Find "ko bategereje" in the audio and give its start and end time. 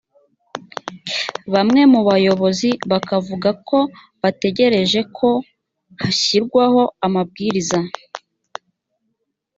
3.67-4.99